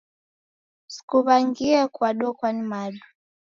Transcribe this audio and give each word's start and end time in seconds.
Sikuw'angie 0.93 1.79
kwadokwa 1.95 2.47
ni 2.53 2.63
madu. 2.71 3.01